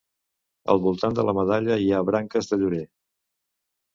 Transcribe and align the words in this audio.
Al 0.73 0.79
voltant 0.85 1.17
de 1.19 1.25
la 1.27 1.35
medalla 1.41 1.77
hi 1.83 1.91
ha 1.93 2.01
branques 2.09 2.51
de 2.53 2.61
llorer. 2.63 2.83